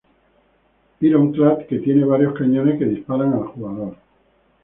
[0.99, 3.97] Ironclad, que tiene varios cañones que disparan al jugador.